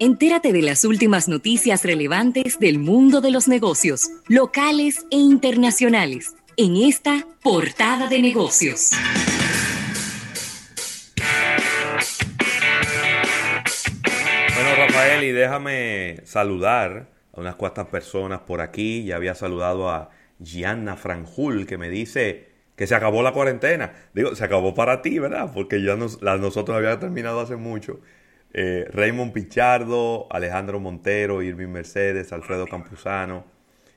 Entérate 0.00 0.52
de 0.52 0.62
las 0.62 0.84
últimas 0.84 1.28
noticias 1.28 1.84
relevantes 1.84 2.58
del 2.58 2.78
mundo 2.78 3.20
de 3.20 3.30
los 3.30 3.48
negocios, 3.48 4.08
locales 4.28 5.06
e 5.10 5.16
internacionales, 5.16 6.36
en 6.56 6.76
esta 6.76 7.26
portada 7.42 8.08
de 8.08 8.22
negocios. 8.22 8.90
Bueno, 14.54 14.76
Rafael, 14.76 15.24
y 15.24 15.32
déjame 15.32 16.20
saludar 16.24 17.08
a 17.32 17.40
unas 17.40 17.56
cuantas 17.56 17.86
personas 17.86 18.40
por 18.40 18.60
aquí. 18.60 19.04
Ya 19.04 19.16
había 19.16 19.34
saludado 19.34 19.90
a 19.90 20.10
Gianna 20.40 20.96
Franjul, 20.96 21.66
que 21.66 21.78
me 21.78 21.88
dice 21.90 22.48
que 22.76 22.86
se 22.86 22.94
acabó 22.94 23.22
la 23.22 23.32
cuarentena. 23.32 23.92
Digo, 24.14 24.36
se 24.36 24.44
acabó 24.44 24.74
para 24.74 25.02
ti, 25.02 25.18
¿verdad? 25.18 25.50
Porque 25.52 25.82
ya 25.82 25.96
nos, 25.96 26.22
la, 26.22 26.36
nosotros 26.36 26.76
había 26.76 27.00
terminado 27.00 27.40
hace 27.40 27.56
mucho. 27.56 28.00
Eh, 28.52 28.86
Raymond 28.90 29.32
Pichardo, 29.32 30.26
Alejandro 30.30 30.80
Montero, 30.80 31.42
Irving 31.42 31.68
Mercedes, 31.68 32.32
Alfredo 32.32 32.66
Campuzano, 32.66 33.44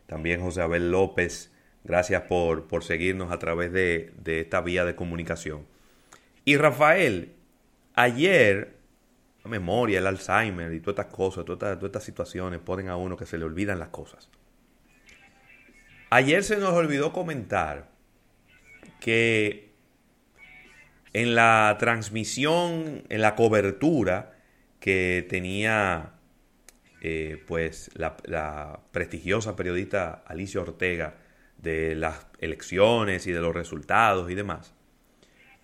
también 0.07 0.41
José 0.41 0.61
Abel 0.61 0.91
López. 0.91 1.51
Gracias 1.83 2.23
por, 2.23 2.67
por 2.67 2.83
seguirnos 2.83 3.31
a 3.31 3.39
través 3.39 3.71
de, 3.71 4.13
de, 4.21 4.41
esta 4.41 4.61
vía 4.61 4.85
de 4.85 4.95
comunicación. 4.95 5.65
Y 6.45 6.57
Rafael, 6.57 7.33
ayer, 7.95 8.77
la 9.43 9.49
memoria, 9.49 9.99
el 9.99 10.07
Alzheimer 10.07 10.73
y 10.73 10.79
todas 10.79 10.99
estas 10.99 11.15
cosas, 11.15 11.45
todas 11.45 11.79
todas 11.79 11.83
estas 11.83 12.03
situaciones 12.03 12.59
ponen 12.59 12.89
a 12.89 12.97
uno 12.97 13.17
que 13.17 13.25
se 13.25 13.37
le 13.37 13.45
olvidan 13.45 13.79
las 13.79 13.89
cosas. 13.89 14.29
Ayer 16.09 16.43
se 16.43 16.57
nos 16.57 16.73
olvidó 16.73 17.13
comentar 17.13 17.89
que 18.99 19.71
en 21.13 21.35
la 21.35 21.77
transmisión, 21.79 23.03
en 23.09 23.21
la 23.21 23.35
cobertura 23.35 24.40
que 24.81 25.25
tenía 25.29 26.15
eh, 27.01 27.41
pues 27.47 27.91
la, 27.93 28.17
la, 28.25 28.81
prestigiosa 28.91 29.55
periodista 29.55 30.23
Alicia 30.25 30.59
Ortega 30.59 31.15
de 31.57 31.95
las 31.95 32.25
elecciones 32.39 33.27
y 33.27 33.31
de 33.31 33.39
los 33.39 33.53
resultados 33.53 34.29
y 34.29 34.35
demás, 34.35 34.73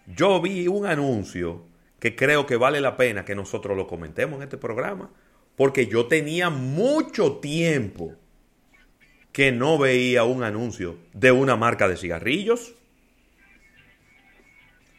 yo 0.06 0.40
vi 0.40 0.68
un 0.68 0.86
anuncio 0.86 1.66
que 2.00 2.16
creo 2.16 2.46
que 2.46 2.56
vale 2.58 2.80
la 2.80 2.96
pena 2.96 3.26
que 3.26 3.36
nosotros 3.36 3.76
lo 3.76 3.88
comentemos 3.88 4.38
en 4.38 4.44
este 4.44 4.58
programa, 4.58 5.10
porque 5.56 5.88
yo 5.88 6.06
tenía 6.06 6.52
mucho 6.52 7.38
tiempo 7.38 8.16
que 9.32 9.52
no 9.52 9.80
veía 9.80 10.26
un 10.26 10.44
anuncio 10.44 10.98
de 11.14 11.32
una 11.32 11.56
marca 11.56 11.88
de 11.88 11.98
cigarrillos. 11.98 12.76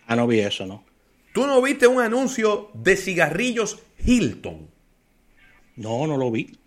Ah, 0.08 0.16
no 0.16 0.26
vi 0.26 0.40
eso, 0.40 0.66
¿no? 0.66 0.84
¿Tú 1.32 1.46
no 1.46 1.62
viste 1.62 1.86
un 1.86 2.00
anuncio 2.00 2.70
de 2.74 2.96
cigarrillos 2.96 3.80
Hilton? 3.98 4.70
No, 5.76 6.06
no 6.06 6.16
lo 6.16 6.30
vi. 6.30 6.58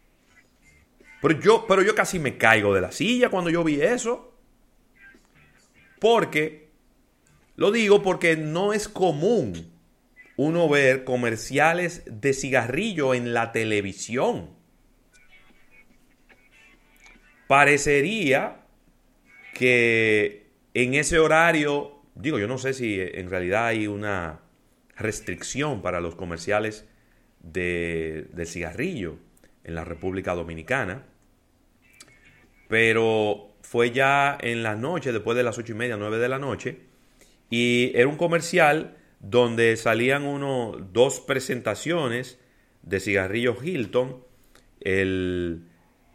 Pero 1.21 1.39
yo, 1.39 1.65
pero 1.67 1.83
yo 1.83 1.93
casi 1.93 2.17
me 2.19 2.37
caigo 2.37 2.73
de 2.73 2.81
la 2.81 2.91
silla 2.91 3.29
cuando 3.29 3.49
yo 3.49 3.63
vi 3.63 3.81
eso. 3.81 4.33
Porque, 5.99 6.69
lo 7.55 7.71
digo 7.71 8.01
porque 8.01 8.35
no 8.37 8.73
es 8.73 8.87
común 8.87 9.71
uno 10.35 10.67
ver 10.67 11.03
comerciales 11.03 12.03
de 12.07 12.33
cigarrillo 12.33 13.13
en 13.13 13.33
la 13.33 13.51
televisión. 13.51 14.49
Parecería 17.47 18.65
que 19.53 20.47
en 20.73 20.95
ese 20.95 21.19
horario, 21.19 22.01
digo, 22.15 22.39
yo 22.39 22.47
no 22.47 22.57
sé 22.57 22.73
si 22.73 22.99
en 22.99 23.29
realidad 23.29 23.67
hay 23.67 23.85
una 23.85 24.39
restricción 24.95 25.81
para 25.81 26.01
los 26.01 26.15
comerciales 26.15 26.87
de, 27.43 28.27
de 28.33 28.45
cigarrillo 28.45 29.17
en 29.63 29.75
la 29.75 29.83
República 29.83 30.33
Dominicana, 30.33 31.05
pero 32.67 33.55
fue 33.61 33.91
ya 33.91 34.37
en 34.39 34.63
la 34.63 34.75
noche, 34.75 35.11
después 35.11 35.37
de 35.37 35.43
las 35.43 35.57
ocho 35.57 35.73
y 35.73 35.75
media, 35.75 35.97
nueve 35.97 36.17
de 36.17 36.29
la 36.29 36.39
noche, 36.39 36.79
y 37.49 37.91
era 37.95 38.07
un 38.07 38.17
comercial 38.17 38.97
donde 39.19 39.75
salían 39.77 40.25
uno, 40.25 40.77
dos 40.91 41.19
presentaciones 41.19 42.39
de 42.81 42.99
cigarrillos 42.99 43.63
Hilton, 43.63 44.23
el, 44.79 45.67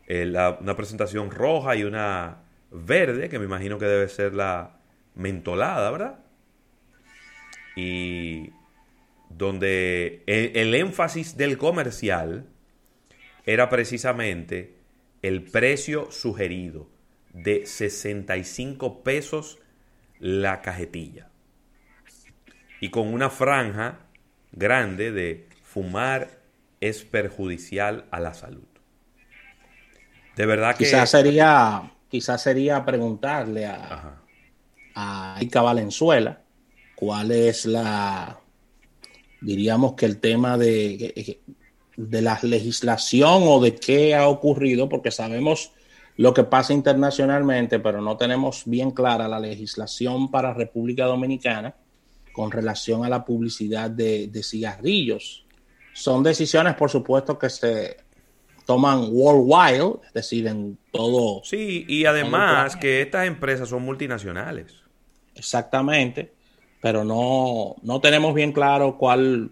el, 0.06 0.32
la, 0.32 0.58
una 0.60 0.76
presentación 0.76 1.30
roja 1.30 1.76
y 1.76 1.84
una 1.84 2.42
verde, 2.70 3.28
que 3.28 3.38
me 3.38 3.44
imagino 3.44 3.78
que 3.78 3.86
debe 3.86 4.08
ser 4.08 4.34
la 4.34 4.80
mentolada, 5.14 5.90
¿verdad? 5.90 6.18
Y 7.76 8.50
donde 9.36 10.22
el, 10.26 10.56
el 10.56 10.74
énfasis 10.74 11.36
del 11.36 11.58
comercial 11.58 12.46
era 13.44 13.68
precisamente 13.68 14.74
el 15.22 15.42
precio 15.42 16.10
sugerido 16.10 16.88
de 17.32 17.66
65 17.66 19.02
pesos 19.02 19.58
la 20.18 20.62
cajetilla 20.62 21.28
y 22.80 22.90
con 22.90 23.12
una 23.12 23.30
franja 23.30 23.98
grande 24.52 25.12
de 25.12 25.48
fumar 25.62 26.30
es 26.80 27.04
perjudicial 27.04 28.06
a 28.10 28.20
la 28.20 28.34
salud. 28.34 28.66
De 30.36 30.46
verdad 30.46 30.76
que... 30.76 30.84
Quizás 30.84 31.10
sería, 31.10 31.90
quizás 32.08 32.42
sería 32.42 32.84
preguntarle 32.84 33.66
a, 33.66 34.16
a 34.94 35.36
Ica 35.40 35.62
Valenzuela 35.62 36.40
cuál 36.94 37.30
es 37.30 37.66
la, 37.66 38.38
diríamos 39.40 39.94
que 39.94 40.06
el 40.06 40.18
tema 40.18 40.56
de, 40.58 41.40
de 41.96 42.22
la 42.22 42.38
legislación 42.42 43.42
o 43.44 43.60
de 43.60 43.74
qué 43.74 44.14
ha 44.14 44.28
ocurrido, 44.28 44.88
porque 44.88 45.10
sabemos 45.10 45.72
lo 46.16 46.32
que 46.32 46.44
pasa 46.44 46.72
internacionalmente, 46.72 47.78
pero 47.78 48.00
no 48.00 48.16
tenemos 48.16 48.62
bien 48.64 48.90
clara 48.90 49.28
la 49.28 49.38
legislación 49.38 50.30
para 50.30 50.54
República 50.54 51.04
Dominicana 51.04 51.74
con 52.32 52.50
relación 52.50 53.04
a 53.04 53.08
la 53.08 53.24
publicidad 53.24 53.90
de, 53.90 54.28
de, 54.28 54.42
cigarrillos. 54.42 55.44
Son 55.94 56.22
decisiones, 56.22 56.74
por 56.74 56.90
supuesto, 56.90 57.38
que 57.38 57.48
se 57.48 57.96
toman 58.66 59.08
worldwide, 59.10 60.06
es 60.06 60.12
decir, 60.12 60.46
en 60.46 60.76
todo. 60.90 61.42
Sí, 61.44 61.86
y 61.88 62.04
además 62.04 62.76
que 62.76 63.00
estas 63.00 63.26
empresas 63.26 63.68
son 63.68 63.82
multinacionales. 63.82 64.74
Exactamente, 65.34 66.32
pero 66.86 67.04
no, 67.04 67.74
no 67.82 68.00
tenemos 68.00 68.32
bien 68.32 68.52
claro 68.52 68.96
cuál, 68.96 69.50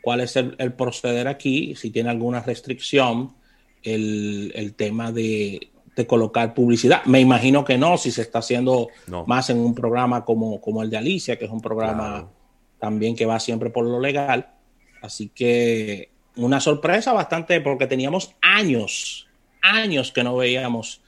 cuál 0.00 0.20
es 0.20 0.34
el, 0.36 0.56
el, 0.56 0.72
proceder 0.72 1.28
aquí, 1.28 1.74
si 1.76 1.90
tiene 1.90 2.08
alguna 2.08 2.40
restricción 2.40 3.34
el, 3.82 4.50
el 4.54 4.72
tema 4.72 5.12
de, 5.12 5.68
de 5.94 6.06
colocar 6.06 6.54
publicidad. 6.54 7.04
Me 7.04 7.20
imagino 7.20 7.66
que 7.66 7.76
no, 7.76 7.98
si 7.98 8.10
se 8.10 8.22
está 8.22 8.38
haciendo 8.38 8.88
no. 9.08 9.26
más 9.26 9.50
en 9.50 9.58
un 9.58 9.74
programa 9.74 10.24
como, 10.24 10.58
como 10.62 10.82
el 10.82 10.88
de 10.88 10.96
Alicia, 10.96 11.38
que 11.38 11.44
es 11.44 11.50
un 11.50 11.60
programa 11.60 12.08
claro. 12.08 12.32
también 12.78 13.14
que 13.14 13.26
va 13.26 13.38
siempre 13.40 13.68
por 13.68 13.84
lo 13.84 14.00
legal. 14.00 14.48
Así 15.02 15.28
que 15.34 16.12
una 16.36 16.60
sorpresa 16.60 17.12
bastante, 17.12 17.60
porque 17.60 17.86
teníamos 17.86 18.34
años, 18.40 19.28
años 19.60 20.12
que 20.12 20.24
no 20.24 20.34
veíamos 20.34 21.02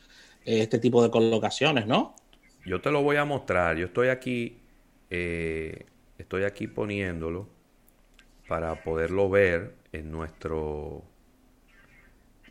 eh, 0.45 0.61
este 0.61 0.79
tipo 0.79 1.03
de 1.03 1.11
colocaciones, 1.11 1.87
¿no? 1.87 2.15
Yo 2.67 2.83
te 2.83 2.91
lo 2.91 3.03
voy 3.03 3.17
a 3.17 3.25
mostrar. 3.25 3.79
Yo 3.79 3.87
estoy 3.87 4.09
aquí, 4.09 4.59
eh, 5.11 5.87
estoy 6.19 6.45
aquí 6.45 6.67
poniéndolo 6.67 7.49
para 8.49 8.83
poderlo 8.83 9.29
ver 9.29 9.75
en 9.93 10.11
nuestro 10.11 11.05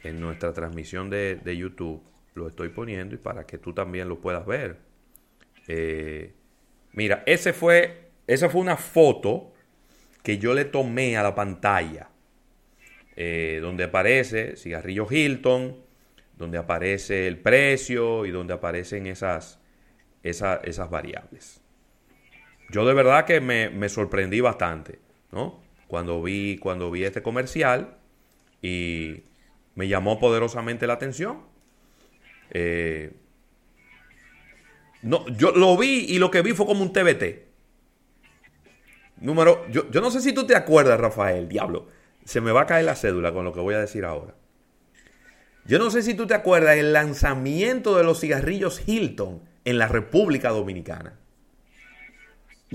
en 0.04 0.20
nuestra 0.20 0.54
transmisión 0.54 1.10
de, 1.10 1.58
YouTube 1.58 2.02
lo 2.36 2.48
estoy 2.48 2.70
poniendo 2.70 3.16
y 3.16 3.18
para 3.18 3.46
que 3.46 3.58
tú 3.58 3.74
también 3.74 4.08
lo 4.08 4.20
puedas 4.20 4.46
ver. 4.46 4.78
Eh, 5.68 6.34
mira, 6.92 7.24
ese 7.26 7.54
fue, 7.54 8.10
esa 8.28 8.50
fue 8.50 8.62
una 8.62 8.78
foto 8.78 9.54
que 10.22 10.38
yo 10.38 10.54
le 10.54 10.66
tomé 10.66 11.18
a 11.18 11.24
la 11.24 11.34
pantalla, 11.34 12.10
eh, 13.16 13.60
donde 13.62 13.86
aparece 13.86 14.58
cigarrillo 14.58 15.08
Hilton, 15.10 15.78
donde 16.38 16.58
aparece 16.58 17.28
el 17.28 17.40
precio 17.40 18.26
y 18.26 18.32
donde 18.32 18.54
aparecen 18.54 19.08
esas, 19.08 19.60
esas 20.22 20.90
variables. 20.90 21.65
Yo 22.70 22.86
de 22.86 22.94
verdad 22.94 23.26
que 23.26 23.42
me, 23.42 23.70
me, 23.70 23.90
sorprendí 23.90 24.42
bastante, 24.42 25.00
¿no? 25.32 25.62
Cuando 25.88 26.22
vi, 26.22 26.58
cuando 26.58 26.90
vi 26.92 27.04
este 27.04 27.22
comercial 27.22 27.98
y 28.62 29.24
me 29.76 29.88
llamó 29.88 30.20
poderosamente 30.20 30.88
la 30.88 30.94
atención 30.94 31.56
eh, 32.52 33.12
no, 35.02 35.28
yo 35.28 35.52
lo 35.52 35.78
vi 35.78 36.06
y 36.08 36.20
lo 36.20 36.32
que 36.32 36.42
vi 36.42 36.54
fue 36.54 36.66
como 36.66 36.82
un 36.82 36.94
TBT. 36.94 37.46
Número, 39.18 39.66
yo, 39.70 39.90
yo 39.92 40.02
no 40.02 40.12
sé 40.12 40.22
si 40.22 40.34
tú 40.34 40.46
te 40.46 40.56
acuerdas, 40.56 41.00
Rafael, 41.00 41.48
diablo. 41.48 41.88
Se 42.26 42.42
me 42.42 42.52
va 42.52 42.62
a 42.62 42.66
caer 42.66 42.86
la 42.86 42.96
cédula 42.96 43.32
con 43.32 43.46
lo 43.46 43.54
que 43.54 43.60
voy 43.60 43.76
a 43.76 43.80
decir 43.80 44.04
ahora. 44.04 44.34
Yo 45.66 45.80
no 45.80 45.90
sé 45.90 46.02
si 46.02 46.14
tú 46.14 46.28
te 46.28 46.34
acuerdas 46.34 46.78
el 46.78 46.94
lanzamiento 46.94 47.98
de 47.98 48.04
los 48.04 48.20
cigarrillos 48.20 48.82
Hilton 48.88 49.42
en 49.64 49.78
la 49.78 49.88
República 49.88 50.50
Dominicana. 50.50 51.20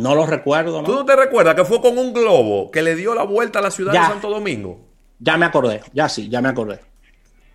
No 0.00 0.14
lo 0.14 0.24
recuerdo. 0.24 0.80
¿no? 0.80 0.86
¿Tú 0.86 0.94
no 0.94 1.04
te 1.04 1.14
recuerdas 1.14 1.54
que 1.54 1.64
fue 1.64 1.82
con 1.82 1.98
un 1.98 2.14
globo 2.14 2.70
que 2.70 2.80
le 2.80 2.96
dio 2.96 3.14
la 3.14 3.22
vuelta 3.22 3.58
a 3.58 3.62
la 3.62 3.70
ciudad 3.70 3.92
ya. 3.92 4.04
de 4.04 4.08
Santo 4.08 4.30
Domingo? 4.30 4.80
Ya 5.18 5.36
me 5.36 5.44
acordé, 5.44 5.82
ya 5.92 6.08
sí, 6.08 6.30
ya 6.30 6.40
me 6.40 6.48
acordé. 6.48 6.80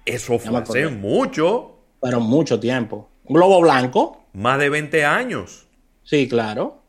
Eso 0.06 0.38
fue 0.38 0.56
hace 0.60 0.88
mucho. 0.88 1.80
Pero 2.00 2.20
mucho 2.20 2.60
tiempo. 2.60 3.10
Un 3.24 3.36
globo 3.38 3.62
blanco. 3.62 4.28
Más 4.34 4.60
de 4.60 4.70
20 4.70 5.04
años. 5.06 5.66
Sí, 6.04 6.28
claro. 6.28 6.84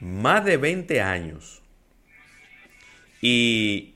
Más 0.00 0.44
de 0.44 0.58
20 0.58 1.00
años. 1.00 1.62
Y 3.22 3.94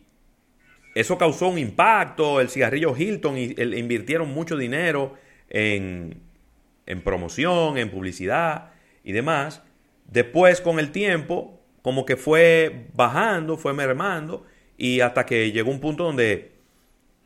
eso 0.95 1.19
causó 1.19 1.49
un 1.49 1.59
impacto. 1.59 2.41
El 2.41 2.49
cigarrillo 2.49 2.97
Hilton 2.97 3.37
y, 3.37 3.55
invirtieron 3.61 4.33
mucho 4.33 4.57
dinero 4.57 5.13
en, 5.51 6.23
en 6.87 7.03
promoción, 7.03 7.77
en 7.77 7.91
publicidad 7.91 8.71
y 9.05 9.13
demás. 9.13 9.61
Después, 10.13 10.61
con 10.61 10.79
el 10.79 10.93
tiempo, 10.93 11.59
como 11.81 12.05
que 12.05 12.17
fue 12.17 12.87
bajando, 12.93 13.57
fue 13.57 13.73
mermando 13.73 14.45
y 14.77 15.01
hasta 15.01 15.25
que 15.25 15.53
llegó 15.53 15.71
un 15.71 15.81
punto 15.81 16.05
donde 16.05 16.53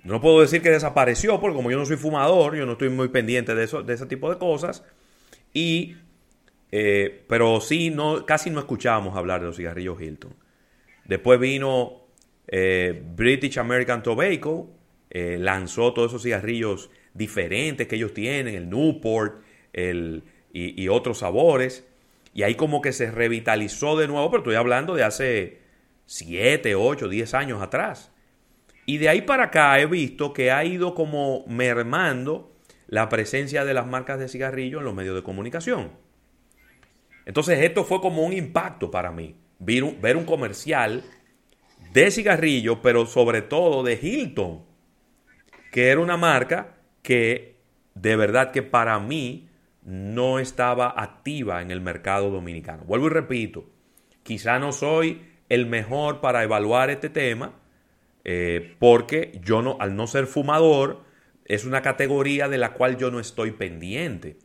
no 0.04 0.20
puedo 0.20 0.40
decir 0.40 0.62
que 0.62 0.70
desapareció, 0.70 1.40
porque 1.40 1.56
como 1.56 1.68
yo 1.72 1.78
no 1.78 1.84
soy 1.84 1.96
fumador, 1.96 2.54
yo 2.54 2.64
no 2.64 2.72
estoy 2.72 2.90
muy 2.90 3.08
pendiente 3.08 3.56
de, 3.56 3.64
eso, 3.64 3.82
de 3.82 3.94
ese 3.94 4.06
tipo 4.06 4.30
de 4.30 4.38
cosas. 4.38 4.84
Y, 5.52 5.96
eh, 6.70 7.24
pero 7.28 7.60
sí, 7.60 7.90
no, 7.90 8.24
casi 8.24 8.50
no 8.50 8.60
escuchábamos 8.60 9.16
hablar 9.16 9.40
de 9.40 9.46
los 9.46 9.56
cigarrillos 9.56 10.00
Hilton. 10.00 10.34
Después 11.06 11.40
vino 11.40 12.04
eh, 12.46 13.02
British 13.16 13.58
American 13.58 14.04
Tobacco, 14.04 14.70
eh, 15.10 15.38
lanzó 15.40 15.92
todos 15.92 16.12
esos 16.12 16.22
cigarrillos 16.22 16.88
diferentes 17.14 17.88
que 17.88 17.96
ellos 17.96 18.14
tienen, 18.14 18.54
el 18.54 18.70
Newport 18.70 19.42
el, 19.72 20.22
y, 20.52 20.80
y 20.80 20.88
otros 20.88 21.18
sabores. 21.18 21.84
Y 22.36 22.42
ahí 22.42 22.54
como 22.54 22.82
que 22.82 22.92
se 22.92 23.10
revitalizó 23.10 23.96
de 23.96 24.08
nuevo, 24.08 24.30
pero 24.30 24.42
estoy 24.42 24.56
hablando 24.56 24.94
de 24.94 25.04
hace 25.04 25.62
7, 26.04 26.74
8, 26.74 27.08
10 27.08 27.32
años 27.32 27.62
atrás. 27.62 28.12
Y 28.84 28.98
de 28.98 29.08
ahí 29.08 29.22
para 29.22 29.44
acá 29.44 29.80
he 29.80 29.86
visto 29.86 30.34
que 30.34 30.52
ha 30.52 30.62
ido 30.62 30.94
como 30.94 31.46
mermando 31.46 32.54
la 32.88 33.08
presencia 33.08 33.64
de 33.64 33.72
las 33.72 33.86
marcas 33.86 34.18
de 34.18 34.28
cigarrillos 34.28 34.80
en 34.80 34.84
los 34.84 34.94
medios 34.94 35.14
de 35.14 35.22
comunicación. 35.22 35.92
Entonces 37.24 37.58
esto 37.60 37.84
fue 37.84 38.02
como 38.02 38.22
un 38.22 38.34
impacto 38.34 38.90
para 38.90 39.10
mí, 39.10 39.34
ver 39.58 39.84
un, 39.84 39.98
ver 40.02 40.18
un 40.18 40.26
comercial 40.26 41.04
de 41.94 42.10
cigarrillos, 42.10 42.80
pero 42.82 43.06
sobre 43.06 43.40
todo 43.40 43.82
de 43.82 43.98
Hilton, 44.00 44.62
que 45.72 45.88
era 45.88 46.02
una 46.02 46.18
marca 46.18 46.74
que 47.00 47.56
de 47.94 48.14
verdad 48.14 48.50
que 48.52 48.62
para 48.62 48.98
mí 48.98 49.45
no 49.86 50.40
estaba 50.40 50.92
activa 51.00 51.62
en 51.62 51.70
el 51.70 51.80
mercado 51.80 52.28
dominicano. 52.30 52.82
Vuelvo 52.84 53.06
y 53.06 53.10
repito, 53.10 53.64
quizá 54.24 54.58
no 54.58 54.72
soy 54.72 55.22
el 55.48 55.66
mejor 55.66 56.20
para 56.20 56.42
evaluar 56.42 56.90
este 56.90 57.08
tema, 57.08 57.52
eh, 58.24 58.74
porque 58.80 59.38
yo 59.44 59.62
no, 59.62 59.76
al 59.78 59.94
no 59.94 60.08
ser 60.08 60.26
fumador, 60.26 61.04
es 61.44 61.64
una 61.64 61.82
categoría 61.82 62.48
de 62.48 62.58
la 62.58 62.72
cual 62.72 62.96
yo 62.96 63.12
no 63.12 63.20
estoy 63.20 63.52
pendiente. 63.52 64.38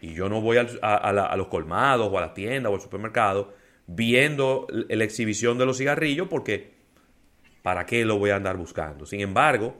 Y 0.00 0.14
yo 0.14 0.28
no 0.28 0.40
voy 0.40 0.56
a, 0.56 1.36
los 1.36 1.46
colmados 1.46 2.08
o 2.10 2.18
a 2.18 2.20
la 2.20 2.34
tienda 2.34 2.68
o 2.68 2.74
al 2.74 2.80
supermercado 2.80 3.54
viendo 3.86 4.66
la 4.70 5.04
exhibición 5.04 5.58
de 5.58 5.66
los 5.66 5.78
cigarrillos 5.78 6.26
porque 6.26 6.74
¿para 7.62 7.86
qué 7.86 8.04
lo 8.04 8.18
voy 8.18 8.30
a 8.30 8.36
andar 8.36 8.56
buscando? 8.56 9.06
Sin 9.06 9.20
embargo, 9.20 9.76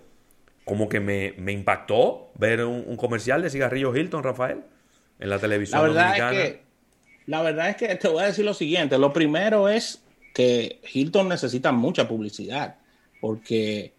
como 0.65 0.89
que 0.89 1.01
me, 1.01 1.53
impactó 1.53 2.31
ver 2.37 2.65
un, 2.65 2.97
comercial 2.97 3.43
de 3.43 3.51
cigarrillos 3.51 3.97
Hilton, 3.97 4.23
Rafael, 4.23 4.63
en 5.19 5.31
la 5.31 5.39
televisión 5.39 5.81
la 5.81 5.89
verdad 5.89 6.03
dominicana. 6.03 6.41
Es 6.41 6.51
que, 6.51 6.63
la 7.27 7.43
verdad 7.43 7.69
es 7.71 7.77
que 7.77 7.95
te 7.97 8.09
voy 8.09 8.23
a 8.23 8.27
decir 8.27 8.45
lo 8.45 8.55
siguiente. 8.55 8.99
Lo 8.99 9.13
primero 9.13 9.69
es 9.69 10.03
que 10.35 10.81
Hilton 10.93 11.29
necesita 11.29 11.73
mucha 11.73 12.09
publicidad, 12.09 12.77
porque 13.21 13.95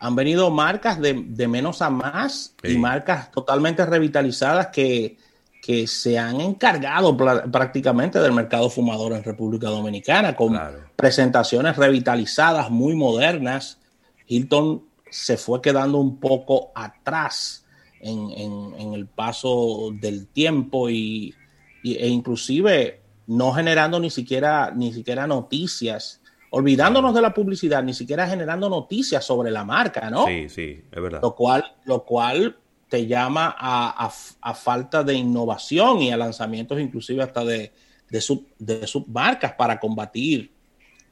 han 0.00 0.14
venido 0.14 0.50
marcas 0.50 1.00
de, 1.00 1.14
menos 1.48 1.82
a 1.82 1.90
más 1.90 2.54
y 2.62 2.76
marcas 2.76 3.30
totalmente 3.30 3.84
revitalizadas 3.86 4.68
que, 4.68 5.16
que 5.62 5.86
se 5.86 6.18
han 6.18 6.40
encargado 6.40 7.16
prácticamente 7.16 8.20
del 8.20 8.32
mercado 8.32 8.68
fumador 8.68 9.12
en 9.12 9.24
República 9.24 9.68
Dominicana, 9.68 10.36
con 10.36 10.58
presentaciones 10.96 11.76
revitalizadas, 11.76 12.70
muy 12.70 12.94
modernas. 12.94 13.78
Hilton 14.26 14.82
se 15.10 15.36
fue 15.36 15.60
quedando 15.60 15.98
un 15.98 16.18
poco 16.18 16.72
atrás 16.74 17.64
en, 18.00 18.30
en, 18.78 18.92
el 18.94 19.06
paso 19.06 19.90
del 19.92 20.26
tiempo 20.28 20.90
y, 20.90 21.34
e 21.82 22.08
inclusive 22.08 23.00
no 23.26 23.52
generando 23.52 23.98
ni 23.98 24.10
siquiera, 24.10 24.70
ni 24.74 24.92
siquiera 24.92 25.26
noticias, 25.26 26.20
olvidándonos 26.50 27.14
de 27.14 27.22
la 27.22 27.34
publicidad, 27.34 27.82
ni 27.82 27.94
siquiera 27.94 28.28
generando 28.28 28.68
noticias 28.68 29.24
sobre 29.24 29.50
la 29.50 29.64
marca, 29.64 30.10
¿no? 30.10 30.26
Sí, 30.26 30.48
sí, 30.48 30.84
es 30.90 31.02
verdad. 31.02 31.20
Lo 31.22 31.34
cual, 31.34 31.64
lo 31.84 32.04
cual 32.04 32.56
te 32.88 33.06
llama 33.06 33.56
a, 33.58 34.10
falta 34.54 35.02
de 35.02 35.14
innovación 35.14 36.02
y 36.02 36.12
a 36.12 36.16
lanzamientos 36.16 36.80
inclusive 36.80 37.22
hasta 37.22 37.44
de, 37.44 37.72
de, 38.10 38.20
sub, 38.20 38.46
de 38.58 38.86
submarcas 38.86 39.54
para 39.54 39.80
combatir 39.80 40.52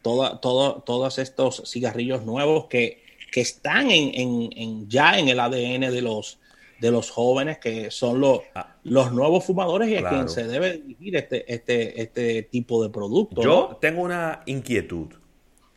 toda, 0.02 0.40
todos 0.40 1.18
estos 1.18 1.62
cigarrillos 1.66 2.24
nuevos 2.24 2.66
que, 2.66 3.03
que 3.34 3.40
están 3.40 3.90
en, 3.90 4.52
en, 4.54 4.88
ya 4.88 5.18
en 5.18 5.28
el 5.28 5.40
ADN 5.40 5.92
de 5.92 6.00
los, 6.00 6.38
de 6.78 6.92
los 6.92 7.10
jóvenes 7.10 7.58
que 7.58 7.90
son 7.90 8.20
los, 8.20 8.42
ah. 8.54 8.76
los 8.84 9.10
nuevos 9.10 9.44
fumadores 9.44 9.88
y 9.88 9.96
a 9.96 10.08
quien 10.08 10.28
se 10.28 10.44
debe 10.46 10.74
dirigir 10.74 11.16
este, 11.16 11.52
este, 11.52 12.00
este 12.00 12.44
tipo 12.44 12.80
de 12.80 12.90
producto. 12.90 13.42
Yo 13.42 13.76
tengo 13.80 14.02
una 14.02 14.42
inquietud, 14.46 15.14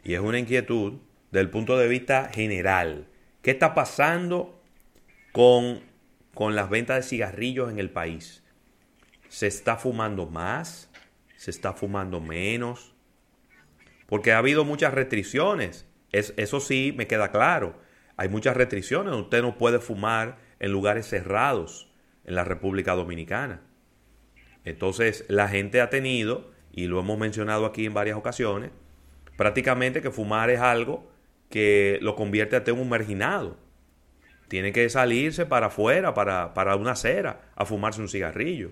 y 0.04 0.14
es 0.14 0.20
una 0.20 0.38
inquietud 0.38 1.00
del 1.32 1.50
punto 1.50 1.80
de 1.80 1.88
vista 1.88 2.30
general. 2.32 3.08
¿Qué 3.42 3.50
está 3.50 3.74
pasando 3.74 4.62
con, 5.32 5.80
con 6.36 6.56
las 6.56 6.70
ventas 6.70 6.98
de 6.98 7.10
cigarrillos 7.10 7.72
en 7.72 7.80
el 7.80 7.90
país? 7.90 8.44
¿Se 9.30 9.48
está 9.48 9.78
fumando 9.78 10.28
más? 10.28 10.92
¿Se 11.38 11.50
está 11.50 11.74
fumando 11.74 12.22
menos? 12.22 12.94
Porque 14.06 14.32
ha 14.32 14.38
habido 14.38 14.64
muchas 14.64 14.94
restricciones. 14.94 15.87
Es, 16.12 16.34
eso 16.38 16.60
sí 16.60 16.94
me 16.96 17.08
queda 17.08 17.32
claro. 17.32 17.76
Hay 18.16 18.30
muchas 18.30 18.58
restricciones. 18.58 19.14
Usted 19.14 19.42
no 19.42 19.58
puede 19.58 19.80
fumar 19.80 20.38
en 20.60 20.72
lugares 20.72 21.08
cerrados 21.08 21.92
en 22.26 22.36
la 22.36 22.44
República 22.44 22.94
Dominicana. 22.94 23.62
Entonces 24.66 25.26
la 25.30 25.48
gente 25.48 25.82
ha 25.82 25.90
tenido, 25.90 26.52
y 26.72 26.88
lo 26.88 27.00
hemos 27.00 27.18
mencionado 27.18 27.66
aquí 27.66 27.86
en 27.86 27.94
varias 27.94 28.18
ocasiones, 28.18 28.72
prácticamente 29.38 30.02
que 30.02 30.12
fumar 30.12 30.50
es 30.50 30.60
algo 30.60 31.10
que 31.50 32.00
lo 32.02 32.16
convierte 32.16 32.56
a 32.58 32.64
en 32.66 32.80
un 32.80 32.90
marginado. 32.90 33.58
Tiene 34.50 34.72
que 34.72 34.90
salirse 34.90 35.46
para 35.46 35.68
afuera, 35.68 36.14
para, 36.14 36.54
para 36.54 36.76
una 36.76 36.92
acera, 36.92 37.52
a 37.56 37.66
fumarse 37.66 38.02
un 38.02 38.10
cigarrillo. 38.10 38.72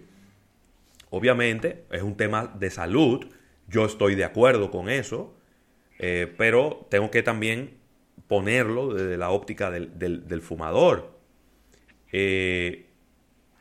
Obviamente 1.10 1.86
es 1.92 2.02
un 2.02 2.18
tema 2.18 2.48
de 2.48 2.70
salud, 2.70 3.28
yo 3.68 3.86
estoy 3.86 4.16
de 4.16 4.26
acuerdo 4.26 4.72
con 4.72 4.90
eso, 4.90 5.38
eh, 6.00 6.34
pero 6.38 6.88
tengo 6.90 7.12
que 7.12 7.24
también 7.24 7.78
ponerlo 8.28 8.94
desde 8.94 9.18
la 9.18 9.30
óptica 9.30 9.72
del, 9.72 9.98
del 9.98 10.42
fumador. 10.42 11.16
Eh, 12.12 12.86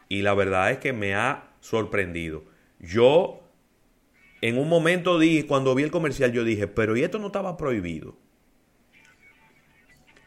y 0.08 0.22
la 0.22 0.34
verdad 0.34 0.70
es 0.70 0.78
que 0.78 0.92
me 0.92 1.14
ha 1.14 1.54
sorprendido. 1.60 2.44
Yo 2.78 3.40
en 4.40 4.58
un 4.58 4.68
momento 4.68 5.18
dije, 5.18 5.46
cuando 5.46 5.74
vi 5.74 5.84
el 5.84 5.90
comercial, 5.90 6.32
yo 6.32 6.44
dije, 6.44 6.66
pero 6.68 6.96
¿y 6.96 7.02
esto 7.02 7.18
no 7.18 7.28
estaba 7.28 7.56
prohibido? 7.56 8.16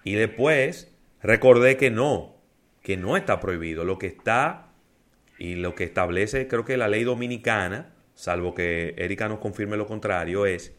Y 0.04 0.14
después 0.14 0.92
recordé 1.22 1.78
que 1.78 1.92
no, 1.92 2.36
que 2.82 2.98
no 2.98 3.18
está 3.18 3.40
prohibido. 3.40 3.84
Lo 3.84 4.00
que 4.00 4.08
está 4.08 4.72
y 5.38 5.56
lo 5.56 5.76
que 5.76 5.84
establece, 5.84 6.48
creo 6.48 6.66
que 6.66 6.78
la 6.78 6.88
ley 6.88 7.04
dominicana, 7.04 7.94
salvo 8.16 8.56
que 8.56 8.96
Erika 8.98 9.30
nos 9.30 9.40
confirme 9.40 9.78
lo 9.78 9.86
contrario, 9.86 10.46
es 10.46 10.77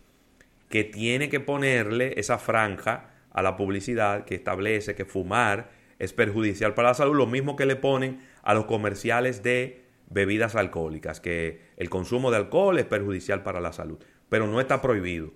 que 0.68 0.84
tiene 0.84 1.28
que 1.28 1.40
ponerle 1.40 2.14
esa 2.18 2.38
franja 2.38 3.10
a 3.30 3.42
la 3.42 3.56
publicidad 3.56 4.24
que 4.24 4.34
establece 4.34 4.94
que 4.94 5.04
fumar 5.04 5.70
es 5.98 6.12
perjudicial 6.12 6.74
para 6.74 6.88
la 6.88 6.94
salud, 6.94 7.16
lo 7.16 7.26
mismo 7.26 7.56
que 7.56 7.66
le 7.66 7.76
ponen 7.76 8.20
a 8.42 8.54
los 8.54 8.66
comerciales 8.66 9.42
de 9.42 9.84
bebidas 10.10 10.54
alcohólicas, 10.54 11.20
que 11.20 11.60
el 11.76 11.90
consumo 11.90 12.30
de 12.30 12.38
alcohol 12.38 12.78
es 12.78 12.84
perjudicial 12.84 13.42
para 13.42 13.60
la 13.60 13.72
salud, 13.72 13.98
pero 14.28 14.46
no 14.46 14.60
está 14.60 14.80
prohibido. 14.80 15.32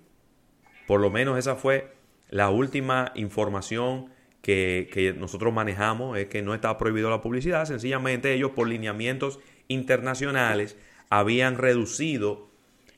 Por 0.86 1.00
lo 1.00 1.10
menos 1.10 1.38
esa 1.38 1.56
fue 1.56 1.92
la 2.30 2.50
última 2.50 3.12
información 3.14 4.10
que, 4.40 5.14
nosotros 5.18 5.52
manejamos, 5.52 6.18
es 6.18 6.26
que 6.26 6.42
no 6.42 6.54
está 6.54 6.76
prohibido 6.78 7.10
la 7.10 7.22
publicidad, 7.22 7.64
sencillamente 7.64 8.32
ellos 8.32 8.52
por 8.52 8.68
lineamientos 8.68 9.38
internacionales 9.68 10.76
habían 11.10 11.58
reducido 11.58 12.50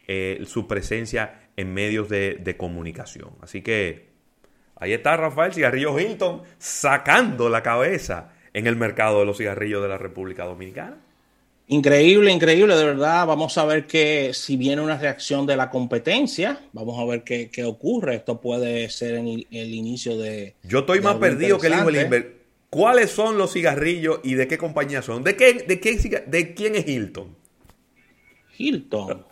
eh, 0.07 0.43
su 0.47 0.67
presencia 0.67 1.44
en 1.57 1.75
medios 1.75 2.09
de, 2.09 2.35
de 2.35 2.57
comunicación. 2.57 3.31
Así 3.41 3.63
que 3.63 4.15
Ahí 4.77 4.93
está 4.93 5.17
Rafael 5.17 5.53
Cigarrillo 5.53 5.99
Hilton 5.99 6.43
sacando 6.59 7.49
la 7.49 7.63
cabeza 7.63 8.33
en 8.53 8.67
el 8.67 8.77
mercado 8.77 9.21
de 9.21 9.27
los 9.27 9.39
cigarrillos 9.39 9.83
de 9.83 9.89
la 9.89 9.99
República 9.99 10.45
Dominicana. 10.45 10.99
Increíble, 11.69 12.31
increíble, 12.31 12.77
de 12.77 12.85
verdad. 12.85 13.27
Vamos 13.27 13.57
a 13.57 13.65
ver 13.65 13.87
que 13.87 14.33
si 14.35 14.57
viene 14.57 14.83
una 14.83 14.99
reacción 14.99 15.47
de 15.47 15.57
la 15.57 15.71
competencia, 15.71 16.61
vamos 16.73 16.99
a 17.01 17.05
ver 17.07 17.23
qué, 17.23 17.65
ocurre. 17.65 18.17
Esto 18.17 18.41
puede 18.41 18.91
ser 18.91 19.15
el, 19.15 19.47
inicio 19.51 20.19
de. 20.19 20.55
Yo 20.65 20.81
estoy 20.81 21.01
más 21.01 21.17
perdido 21.17 21.59
que 21.59 21.69
el 21.69 21.75
hijo 21.75 21.91
de 21.91 22.45
¿Cuáles 22.69 23.11
son 23.11 23.39
los 23.39 23.53
cigarrillos 23.53 24.19
y 24.25 24.35
de 24.35 24.49
qué 24.49 24.59
compañía 24.59 25.01
son? 25.01 25.23
¿De, 25.23 25.37
qué, 25.37 25.55
de, 25.55 25.79
qué, 25.79 26.25
de 26.27 26.55
quién 26.55 26.75
es 26.75 26.87
Hilton? 26.89 27.37
Hilton. 28.59 29.25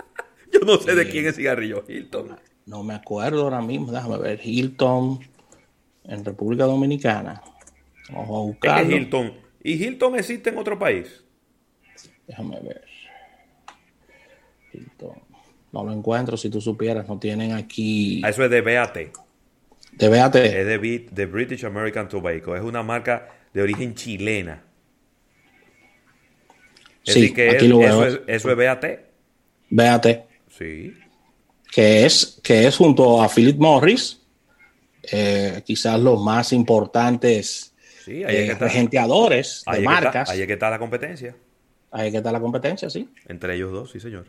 Yo 0.61 0.61
no 0.61 0.79
sé 0.79 0.95
de 0.95 1.09
quién 1.09 1.27
es 1.27 1.37
cigarrillo 1.37 1.85
Hilton. 1.89 2.37
No 2.67 2.83
me 2.83 2.95
acuerdo 2.95 3.43
ahora 3.43 3.61
mismo. 3.61 3.91
Déjame 3.91 4.19
ver. 4.19 4.41
Hilton 4.43 5.21
en 6.05 6.25
República 6.25 6.65
Dominicana. 6.65 7.43
Vamos 8.11 8.29
a 8.29 8.43
buscarlo. 8.43 8.89
¿Qué 8.89 8.95
es 8.95 9.01
Hilton? 9.01 9.33
¿Y 9.63 9.73
Hilton 9.85 10.17
existe 10.17 10.51
en 10.51 10.59
otro 10.59 10.79
país? 10.79 11.25
Déjame 12.27 12.61
ver. 12.61 12.85
Hilton. 14.73 15.15
No 15.73 15.85
lo 15.85 15.93
encuentro. 15.93 16.37
Si 16.37 16.51
tú 16.51 16.61
supieras, 16.61 17.09
no 17.09 17.19
tienen 17.19 17.53
aquí. 17.53 18.21
Ah, 18.25 18.29
eso 18.29 18.45
es 18.45 18.51
de 18.51 18.61
BAT. 18.61 18.97
De 19.93 20.09
BAT. 20.09 20.37
Es 20.37 20.67
de, 20.67 21.27
British 21.27 21.65
American 21.65 22.09
Tobacco. 22.09 22.55
Es 22.55 22.63
una 22.63 22.83
marca 22.83 23.29
de 23.53 23.63
origen 23.63 23.95
chilena. 23.95 24.63
sí, 27.03 27.33
que 27.33 27.51
aquí 27.51 27.69
lo 27.69 27.79
veo. 27.79 28.05
Eso, 28.05 28.07
es, 28.07 28.21
eso 28.27 28.51
es 28.51 28.57
BAT. 28.57 28.85
BAT. 29.71 30.32
Sí. 30.57 30.95
Que 31.71 32.05
es, 32.05 32.41
que 32.43 32.67
es 32.67 32.77
junto 32.77 33.23
a 33.23 33.29
Philip 33.29 33.59
Morris, 33.59 34.21
eh, 35.11 35.63
quizás 35.65 35.99
los 35.99 36.23
más 36.23 36.53
importantes 36.53 37.75
sí, 38.05 38.23
eh, 38.23 38.55
regenteadores 38.59 39.65
de 39.71 39.81
marcas. 39.81 40.31
ahí 40.31 40.43
es 40.43 40.47
que 40.47 40.53
está 40.53 40.71
la 40.71 40.79
competencia. 40.79 41.35
Ahí 41.91 42.07
es 42.07 42.13
que 42.13 42.19
está 42.19 42.33
la 42.33 42.41
competencia, 42.41 42.89
sí. 42.89 43.09
Entre 43.27 43.55
ellos 43.55 43.73
dos, 43.73 43.91
sí, 43.91 44.01
señor. 44.01 44.27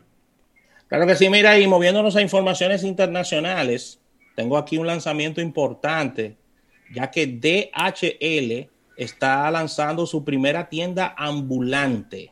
Claro 0.88 1.06
que 1.06 1.16
sí, 1.16 1.28
mira, 1.30 1.58
y 1.58 1.66
moviéndonos 1.66 2.16
a 2.16 2.22
informaciones 2.22 2.84
internacionales, 2.84 4.00
tengo 4.34 4.58
aquí 4.58 4.76
un 4.76 4.86
lanzamiento 4.86 5.40
importante, 5.40 6.36
ya 6.92 7.10
que 7.10 7.26
DHL 7.26 8.70
está 8.96 9.50
lanzando 9.50 10.06
su 10.06 10.24
primera 10.24 10.68
tienda 10.68 11.14
ambulante. 11.16 12.30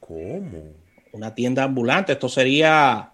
¿Cómo? 0.00 0.81
Una 1.12 1.34
tienda 1.34 1.64
ambulante. 1.64 2.12
Esto 2.12 2.28
sería 2.28 3.12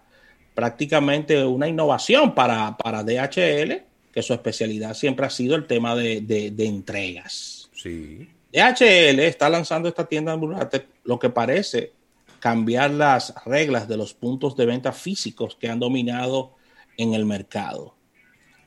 prácticamente 0.53 1.43
una 1.45 1.67
innovación 1.67 2.33
para, 2.33 2.75
para 2.77 3.03
DHL, 3.03 3.83
que 4.11 4.21
su 4.21 4.33
especialidad 4.33 4.93
siempre 4.93 5.25
ha 5.25 5.29
sido 5.29 5.55
el 5.55 5.67
tema 5.67 5.95
de, 5.95 6.21
de, 6.21 6.65
entregas. 6.65 7.69
Sí. 7.73 8.27
DHL 8.51 9.19
está 9.19 9.49
lanzando 9.49 9.87
esta 9.87 10.05
tienda 10.05 10.33
ambulante, 10.33 10.87
lo 11.03 11.19
que 11.19 11.29
parece 11.29 11.93
cambiar 12.39 12.91
las 12.91 13.33
reglas 13.45 13.87
de 13.87 13.97
los 13.97 14.13
puntos 14.13 14.55
de 14.55 14.65
venta 14.65 14.91
físicos 14.91 15.55
que 15.55 15.69
han 15.69 15.79
dominado 15.79 16.55
en 16.97 17.13
el 17.13 17.25
mercado. 17.25 17.95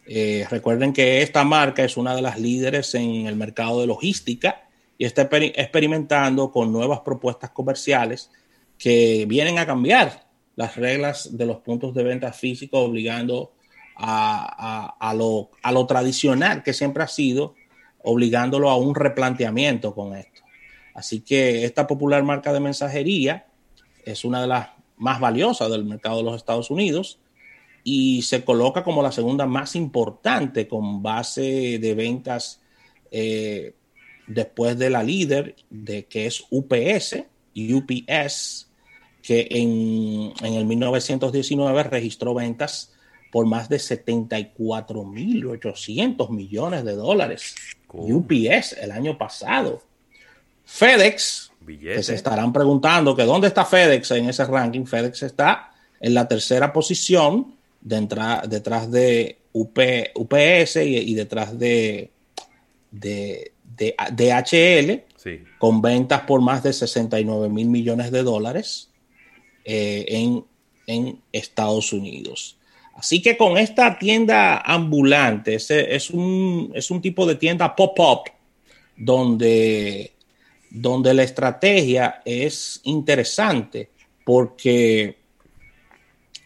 Eh, 0.07 0.47
recuerden 0.51 0.93
que 0.93 1.23
esta 1.23 1.45
marca 1.45 1.85
es 1.85 1.97
una 1.97 2.15
de 2.15 2.23
las 2.23 2.39
líderes 2.39 2.95
en 2.95 3.27
el 3.27 3.37
mercado 3.37 3.81
de 3.81 3.87
logística 3.87 4.69
y 4.99 5.05
está 5.05 5.29
experimentando 5.31 6.51
con 6.51 6.73
nuevas 6.73 7.01
propuestas 7.01 7.51
comerciales 7.51 8.31
que 8.83 9.27
vienen 9.29 9.59
a 9.59 9.67
cambiar 9.67 10.27
las 10.57 10.75
reglas 10.75 11.37
de 11.39 11.47
los 11.47 11.59
puntos 11.59 11.95
de 11.95 12.03
venta 12.03 12.33
físicos, 12.33 12.85
obligando 12.85 13.53
a, 13.95 15.15
lo, 15.17 15.51
a 15.63 15.71
lo 15.71 15.87
tradicional 15.87 16.65
que 16.65 16.73
siempre 16.73 17.05
ha 17.05 17.07
sido, 17.07 17.55
obligándolo 18.03 18.71
a 18.71 18.77
un 18.77 18.97
replanteamiento 18.97 19.95
con 19.95 20.17
esto. 20.17 20.43
Así 20.95 21.21
que 21.21 21.65
esta 21.65 21.87
popular 21.87 22.25
marca 22.25 22.53
de 22.53 22.59
mensajería 22.59 23.47
es 24.05 24.25
una 24.25 24.41
de 24.41 24.49
las 24.49 24.71
más 24.97 25.21
valiosas 25.21 25.71
del 25.71 25.85
mercado 25.85 26.17
de 26.17 26.25
los 26.25 26.35
Estados 26.35 26.69
Unidos 26.69 27.21
y 27.85 28.23
se 28.23 28.45
coloca 28.45 28.83
como 28.83 29.01
la 29.01 29.13
segunda 29.13 29.47
más 29.47 29.77
importante 29.77 30.67
con 30.67 31.05
base 31.05 31.79
de 31.79 31.95
ventas 31.95 32.61
eh, 33.13 33.77
después 34.27 34.77
de 34.77 34.91
la 34.91 35.05
líder, 35.05 35.55
de 35.71 36.07
que 36.07 36.27
es 36.27 36.45
UPS, 36.51 37.25
UPS, 37.55 38.72
que 39.23 39.47
en, 39.51 40.33
el 40.45 40.65
1919 40.65 41.83
registró 41.85 42.35
ventas 42.35 42.91
por 43.31 43.47
más 43.47 43.69
de 43.69 43.77
74.800 43.77 46.31
millones 46.31 46.85
de 46.85 46.93
dólares. 46.93 47.55
UPS 47.89 48.73
el 48.81 48.91
año 48.91 49.17
pasado. 49.17 49.81
FedEx, 50.65 51.53
que 51.67 52.03
se 52.03 52.15
estarán 52.15 52.53
preguntando 52.53 53.17
que 53.17 53.25
dónde 53.25 53.49
está 53.49 53.65
FedEx 53.65 54.11
en 54.13 54.29
ese 54.29 54.45
ranking. 54.45 54.85
FedEx 54.85 55.23
está 55.23 55.73
en 56.01 56.13
la 56.15 56.29
tercera 56.29 56.73
posición 56.73 57.55
detrás 57.81 58.91
de 58.91 59.39
UPS 59.53 60.77
y, 60.77 61.15
detrás 61.15 61.59
de, 61.59 62.11
de, 62.91 63.53
DHL, 64.13 65.03
con 65.59 65.83
ventas 65.83 66.23
por 66.23 66.41
más 66.41 66.63
de 66.63 66.73
69 66.73 67.49
mil 67.49 67.69
millones 67.69 68.11
de 68.11 68.23
dólares. 68.23 68.92
Eh, 69.65 70.07
en, 70.09 70.45
Estados 71.33 71.95
Unidos. 71.95 72.59
Así 72.95 73.23
que 73.23 73.39
con 73.39 73.57
esta 73.57 73.99
tienda 73.99 74.59
ambulante, 74.59 75.55
es, 75.55 76.11
un, 76.11 76.71
es 76.75 76.91
un 76.91 77.01
tipo 77.01 77.25
de 77.25 77.37
tienda 77.37 77.75
pop-up 77.75 78.31
donde, 78.95 80.13
donde 80.69 81.15
la 81.15 81.23
estrategia 81.23 82.21
es 82.27 82.81
interesante 82.85 83.89
porque 84.23 85.17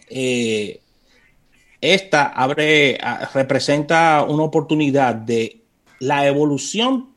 eh, 0.09 0.81
esta 1.81 2.27
abre, 2.27 2.99
representa 3.35 4.25
una 4.29 4.45
oportunidad 4.45 5.17
de 5.17 5.63
la 5.99 6.27
evolución 6.27 7.17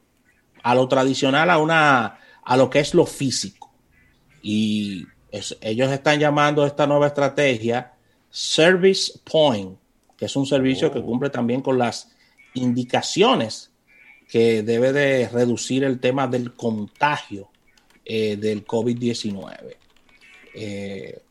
a 0.64 0.74
lo 0.74 0.88
tradicional, 0.88 1.50
a, 1.50 1.58
una, 1.58 2.20
a 2.44 2.58
lo 2.58 2.70
que 2.70 2.80
es 2.80 2.94
lo 2.94 3.06
físico. 3.06 3.72
Y 4.42 5.06
ellos 5.32 5.92
están 5.92 6.20
llamando 6.20 6.66
esta 6.66 6.88
nueva 6.88 7.08
estrategia 7.08 7.94
Service 8.30 9.20
Point, 9.24 9.78
que 10.18 10.26
es 10.26 10.36
un 10.36 10.46
servicio 10.46 10.92
que 10.92 11.00
oh. 11.00 11.06
cumple 11.06 11.30
también 11.30 11.62
con 11.62 11.78
las 11.78 12.12
indicaciones 12.54 13.72
que 14.28 14.62
debe 14.64 14.94
de 14.94 15.28
reducir 15.28 15.84
el 15.84 16.00
tema 16.00 16.28
del 16.28 16.54
contagio 16.54 17.50
eh, 18.06 18.38
del 18.38 18.66
COVID-19. 18.66 19.76
Eh, 20.54 21.22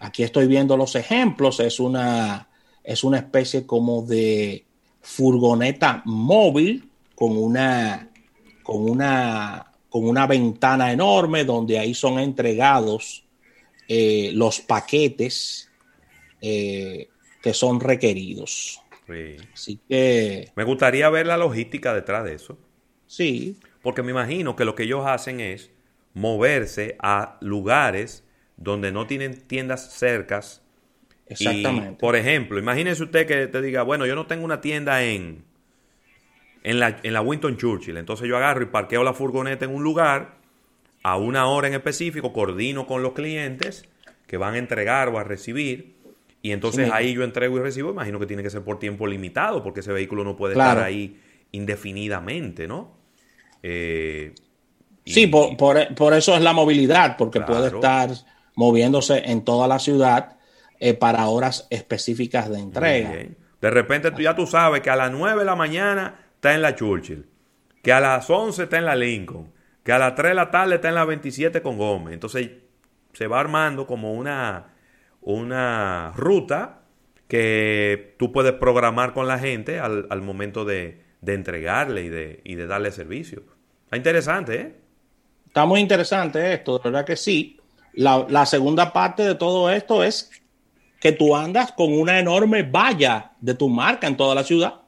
aquí 0.00 0.22
estoy 0.22 0.46
viendo 0.46 0.76
los 0.76 0.94
ejemplos, 0.96 1.60
es 1.60 1.78
una, 1.78 2.48
es 2.82 3.04
una 3.04 3.18
especie 3.18 3.66
como 3.66 4.02
de 4.02 4.64
furgoneta 5.00 6.02
móvil 6.04 6.88
con 7.14 7.36
una, 7.36 8.08
con 8.62 8.90
una, 8.90 9.72
con 9.88 10.08
una 10.08 10.26
ventana 10.26 10.92
enorme 10.92 11.44
donde 11.44 11.78
ahí 11.78 11.94
son 11.94 12.18
entregados 12.18 13.24
eh, 13.88 14.30
los 14.34 14.60
paquetes 14.60 15.70
eh, 16.42 17.08
que 17.42 17.54
son 17.54 17.80
requeridos. 17.80 18.82
Así 19.54 19.80
que... 19.88 20.52
Me 20.54 20.64
gustaría 20.64 21.08
ver 21.08 21.26
la 21.26 21.38
logística 21.38 21.94
detrás 21.94 22.24
de 22.24 22.34
eso. 22.34 22.58
Sí. 23.06 23.56
Porque 23.82 24.02
me 24.02 24.10
imagino 24.10 24.54
que 24.54 24.66
lo 24.66 24.74
que 24.74 24.82
ellos 24.82 25.06
hacen 25.06 25.40
es 25.40 25.70
moverse 26.12 26.96
a 26.98 27.38
lugares 27.40 28.24
donde 28.58 28.92
no 28.92 29.06
tienen 29.06 29.40
tiendas 29.46 29.92
cercas. 29.92 30.62
Exactamente. 31.26 31.98
por 31.98 32.16
ejemplo, 32.16 32.58
imagínese 32.58 33.02
usted 33.02 33.26
que 33.26 33.48
te 33.48 33.60
diga, 33.60 33.82
bueno, 33.82 34.06
yo 34.06 34.14
no 34.14 34.26
tengo 34.26 34.46
una 34.46 34.62
tienda 34.62 35.04
en, 35.04 35.44
en, 36.62 36.80
la, 36.80 37.00
en 37.02 37.12
la 37.12 37.20
Winton 37.20 37.56
Churchill. 37.56 37.96
Entonces 37.96 38.28
yo 38.28 38.36
agarro 38.36 38.62
y 38.62 38.66
parqueo 38.66 39.04
la 39.04 39.14
furgoneta 39.14 39.64
en 39.64 39.74
un 39.74 39.82
lugar 39.82 40.37
a 41.02 41.16
una 41.16 41.46
hora 41.46 41.68
en 41.68 41.74
específico, 41.74 42.32
coordino 42.32 42.86
con 42.86 43.02
los 43.02 43.12
clientes 43.12 43.84
que 44.26 44.36
van 44.36 44.54
a 44.54 44.58
entregar 44.58 45.08
o 45.08 45.18
a 45.18 45.24
recibir. 45.24 45.96
Y 46.42 46.52
entonces 46.52 46.90
ahí 46.92 47.14
yo 47.14 47.24
entrego 47.24 47.56
y 47.58 47.60
recibo, 47.60 47.90
imagino 47.90 48.18
que 48.20 48.26
tiene 48.26 48.42
que 48.42 48.50
ser 48.50 48.62
por 48.62 48.78
tiempo 48.78 49.06
limitado, 49.06 49.62
porque 49.62 49.80
ese 49.80 49.92
vehículo 49.92 50.22
no 50.22 50.36
puede 50.36 50.54
estar 50.54 50.78
ahí 50.78 51.20
indefinidamente, 51.50 52.68
¿no? 52.68 52.96
Eh, 53.62 54.34
sí, 55.04 55.26
por, 55.26 56.14
eso 56.14 56.36
es 56.36 56.42
la 56.42 56.52
movilidad, 56.52 57.16
porque 57.16 57.40
puede 57.40 57.68
estar 57.68 58.10
moviéndose 58.54 59.22
en 59.26 59.44
toda 59.44 59.66
la 59.66 59.78
ciudad 59.78 60.36
eh, 60.78 60.94
para 60.94 61.26
horas 61.26 61.66
específicas 61.70 62.48
de 62.50 62.60
entrega. 62.60 63.12
De 63.60 63.70
repente 63.70 64.12
tú, 64.12 64.22
ya 64.22 64.36
tú 64.36 64.46
sabes 64.46 64.80
que 64.80 64.90
a 64.90 64.96
las 64.96 65.10
9 65.10 65.40
de 65.40 65.44
la 65.44 65.56
mañana 65.56 66.20
está 66.34 66.54
en 66.54 66.62
la 66.62 66.76
Churchill, 66.76 67.26
que 67.82 67.92
a 67.92 68.00
las 68.00 68.30
11 68.30 68.64
está 68.64 68.78
en 68.78 68.84
la 68.84 68.94
Lincoln, 68.94 69.52
que 69.88 69.92
a 69.94 69.98
las 69.98 70.14
3 70.16 70.32
de 70.32 70.34
la 70.34 70.50
tarde 70.50 70.74
está 70.74 70.90
en 70.90 70.96
la 70.96 71.06
27 71.06 71.62
con 71.62 71.78
Gómez. 71.78 72.12
Entonces 72.12 72.50
se 73.14 73.26
va 73.26 73.40
armando 73.40 73.86
como 73.86 74.12
una, 74.12 74.74
una 75.22 76.12
ruta 76.14 76.82
que 77.26 78.14
tú 78.18 78.30
puedes 78.30 78.52
programar 78.52 79.14
con 79.14 79.26
la 79.26 79.38
gente 79.38 79.80
al, 79.80 80.20
momento 80.20 80.66
de, 80.66 81.06
entregarle 81.26 82.02
y 82.02 82.10
de, 82.10 82.42
y 82.44 82.56
de 82.56 82.66
darle 82.66 82.92
servicio. 82.92 83.44
Está 83.84 83.96
interesante, 83.96 84.60
¿eh? 84.60 84.74
Está 85.46 85.64
muy 85.64 85.80
interesante 85.80 86.52
esto, 86.52 86.76
de 86.76 86.90
verdad 86.90 87.06
que 87.06 87.16
sí. 87.16 87.58
La, 87.94 88.26
la 88.28 88.44
segunda 88.44 88.92
parte 88.92 89.22
de 89.22 89.36
todo 89.36 89.70
esto 89.70 90.04
es 90.04 90.30
que 91.00 91.12
tú 91.12 91.34
andas 91.34 91.72
con 91.72 91.94
una 91.94 92.18
enorme 92.18 92.62
valla 92.62 93.32
de 93.40 93.54
tu 93.54 93.70
marca 93.70 94.06
en 94.06 94.18
toda 94.18 94.34
la 94.34 94.44
ciudad. 94.44 94.82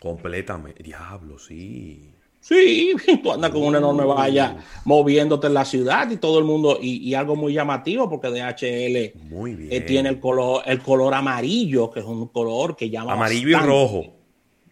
Completamente. 0.00 0.82
Diablo, 0.82 1.38
sí. 1.38 2.13
Sí, 2.44 2.94
tú 3.22 3.32
andas 3.32 3.50
con 3.50 3.62
una 3.62 3.78
enorme 3.78 4.04
valla 4.04 4.58
moviéndote 4.84 5.46
en 5.46 5.54
la 5.54 5.64
ciudad 5.64 6.10
y 6.10 6.18
todo 6.18 6.38
el 6.38 6.44
mundo, 6.44 6.78
y, 6.78 7.14
algo 7.14 7.36
muy 7.36 7.54
llamativo 7.54 8.10
porque 8.10 8.28
DHL 8.28 9.18
muy 9.30 9.54
bien. 9.54 9.72
Eh, 9.72 9.80
tiene 9.80 10.10
el 10.10 10.20
color, 10.20 10.62
el 10.66 10.82
color 10.82 11.14
amarillo, 11.14 11.90
que 11.90 12.00
es 12.00 12.06
un 12.06 12.28
color 12.28 12.76
que 12.76 12.90
llama. 12.90 13.14
Amarillo 13.14 13.48
y 13.48 13.54
rojo. 13.54 14.04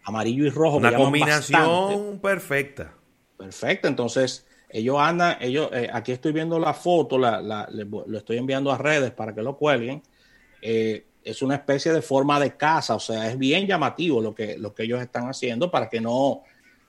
Amarillo 0.03 0.45
y 0.45 0.49
rojo. 0.51 0.77
Una 0.77 0.95
combinación 0.95 2.19
perfecta. 2.21 2.93
Perfecta, 3.35 3.87
entonces 3.87 4.45
ellos 4.69 4.97
andan, 4.99 5.37
ellos, 5.41 5.69
eh, 5.73 5.89
aquí 5.91 6.11
estoy 6.11 6.31
viendo 6.31 6.59
la 6.59 6.75
foto, 6.75 7.17
la, 7.17 7.41
lo 7.71 8.17
estoy 8.17 8.37
enviando 8.37 8.71
a 8.71 8.77
redes 8.77 9.09
para 9.09 9.33
que 9.33 9.41
lo 9.41 9.57
cuelguen. 9.57 10.03
Eh, 10.61 11.07
es 11.23 11.41
una 11.41 11.55
especie 11.55 11.91
de 11.91 12.03
forma 12.03 12.39
de 12.39 12.55
casa, 12.55 12.93
o 12.93 12.99
sea, 12.99 13.31
es 13.31 13.37
bien 13.39 13.65
llamativo 13.65 14.21
lo 14.21 14.35
que, 14.35 14.59
lo 14.59 14.75
que 14.75 14.83
ellos 14.83 15.01
están 15.01 15.27
haciendo 15.27 15.71
para 15.71 15.89
que 15.89 15.99
no 15.99 16.43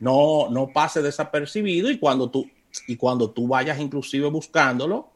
no, 0.05 0.51
no 0.51 0.69
pase 0.69 1.01
desapercibido 1.01 1.91
y 1.91 1.99
cuando 1.99 2.31
tú, 2.31 2.47
y 2.87 2.97
cuando 2.97 3.31
tú 3.31 3.49
vayas 3.49 3.81
inclusive 3.81 4.29
buscándolo, 4.29 5.11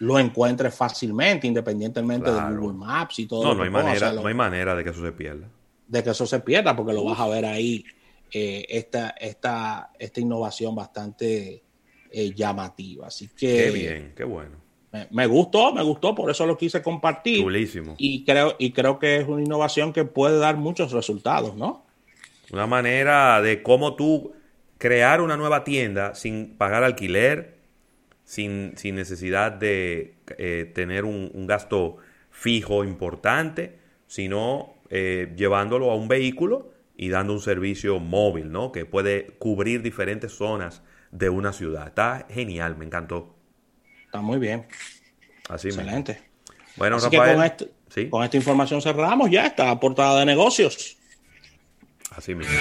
lo 0.00 0.18
encuentres 0.18 0.74
fácilmente, 0.74 1.46
independientemente 1.46 2.30
de 2.30 2.40
Google 2.56 2.76
Maps 2.76 3.18
y 3.20 3.26
todo. 3.26 3.42
No, 3.42 3.54
no 3.54 3.62
hay, 3.62 3.70
manera, 3.70 4.12
no 4.12 4.26
hay 4.26 4.34
manera 4.34 4.76
de 4.76 4.84
que 4.84 4.90
eso 4.90 5.02
se 5.02 5.12
pierda. 5.12 5.48
De 5.86 6.02
que 6.02 6.10
eso 6.10 6.26
se 6.26 6.40
pierda, 6.40 6.76
porque 6.76 6.92
lo 6.92 7.04
vas 7.04 7.18
a 7.18 7.26
ver 7.26 7.46
ahí, 7.46 7.82
eh, 8.30 8.66
esta, 8.68 9.10
esta, 9.18 9.90
esta 9.98 10.20
innovación 10.20 10.74
bastante 10.74 11.62
eh, 12.10 12.34
llamativa. 12.34 13.06
Así 13.06 13.28
que... 13.28 13.56
Qué 13.56 13.70
bien, 13.70 14.12
qué 14.14 14.24
bueno. 14.24 14.56
Me, 15.10 15.26
gustó, 15.26 15.72
me 15.72 15.82
gustó, 15.82 16.14
por 16.14 16.30
eso 16.30 16.46
lo 16.46 16.56
quise 16.56 16.82
compartir. 16.82 17.44
Y 17.96 18.24
creo, 18.24 18.56
y 18.58 18.72
creo 18.72 18.98
que 18.98 19.16
es 19.16 19.26
una 19.26 19.42
innovación 19.42 19.92
que 19.92 20.04
puede 20.04 20.38
dar 20.38 20.56
muchos 20.56 20.92
resultados, 20.92 21.56
¿no? 21.56 21.87
Una 22.52 22.66
manera 22.66 23.40
de 23.42 23.62
cómo 23.62 23.94
tú 23.94 24.32
crear 24.78 25.20
una 25.20 25.36
nueva 25.36 25.64
tienda 25.64 26.14
sin 26.14 26.56
pagar 26.56 26.84
alquiler, 26.84 27.58
sin, 28.24 28.74
necesidad 28.84 29.52
de 29.52 30.14
eh, 30.38 30.70
tener 30.74 31.04
un, 31.04 31.46
gasto 31.46 31.96
fijo 32.30 32.84
importante, 32.84 33.78
sino 34.06 34.74
eh, 34.90 35.32
llevándolo 35.36 35.90
a 35.90 35.96
un 35.96 36.08
vehículo 36.08 36.70
y 36.96 37.08
dando 37.08 37.32
un 37.32 37.40
servicio 37.40 38.00
móvil, 38.00 38.50
¿no? 38.50 38.72
Que 38.72 38.84
puede 38.84 39.26
cubrir 39.38 39.82
diferentes 39.82 40.32
zonas 40.32 40.82
de 41.10 41.30
una 41.30 41.52
ciudad. 41.52 41.88
Está 41.88 42.26
genial, 42.30 42.76
me 42.76 42.84
encantó. 42.84 43.34
Está 44.04 44.20
muy 44.20 44.38
bien. 44.38 44.66
Así 45.48 45.68
Excelente. 45.68 46.20
Bueno, 46.76 46.98
Rafael. 46.98 47.70
con 48.10 48.22
esta 48.22 48.36
información 48.36 48.80
cerramos 48.80 49.30
ya 49.30 49.46
esta 49.46 49.78
portada 49.80 50.20
de 50.20 50.26
negocios. 50.26 50.97
Así 52.10 52.34
mismo. 52.34 52.52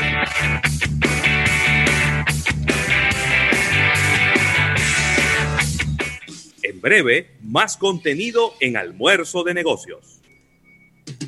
En 6.63 6.82
breve, 6.82 7.32
más 7.42 7.77
contenido 7.77 8.54
en 8.60 8.77
Almuerzo 8.77 9.44
de 9.44 9.54
Negocios. 9.54 10.17